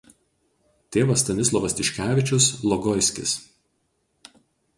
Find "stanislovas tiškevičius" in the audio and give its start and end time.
1.23-2.49